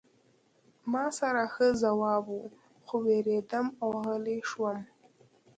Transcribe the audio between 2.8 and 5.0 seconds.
خو ووېرېدم او غلی شوم